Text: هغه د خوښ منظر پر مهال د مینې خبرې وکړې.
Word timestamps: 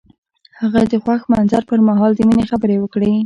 هغه 0.59 0.81
د 0.91 0.93
خوښ 1.03 1.21
منظر 1.31 1.61
پر 1.69 1.79
مهال 1.87 2.11
د 2.15 2.19
مینې 2.27 2.43
خبرې 2.51 2.77
وکړې. 2.79 3.11